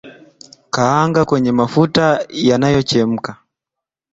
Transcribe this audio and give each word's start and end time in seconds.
Kaanga 0.73 1.25
kwenye 1.25 1.51
mafuta 1.59 2.05
yanayochemka 2.49 3.31